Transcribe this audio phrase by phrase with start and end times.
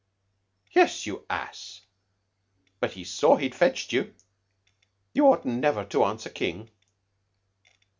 [0.71, 1.81] "Yes, you ass;
[2.79, 4.15] but he saw he'd fetched you.
[5.13, 6.71] You ought never to answer King."